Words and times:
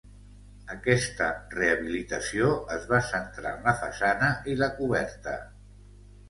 Aquesta 0.75 1.27
rehabilitació 1.55 2.47
es 2.77 2.87
va 2.93 3.01
centrar 3.11 3.53
en 3.59 3.69
la 3.69 3.75
façana 3.83 4.31
i 4.55 4.57
la 4.63 4.73
coberta. 4.81 5.37